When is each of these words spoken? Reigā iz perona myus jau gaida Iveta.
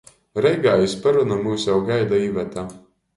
Reigā 0.43 0.71
iz 0.85 0.95
perona 1.03 1.37
myus 1.41 1.65
jau 1.69 1.75
gaida 1.91 2.23
Iveta. 2.29 2.65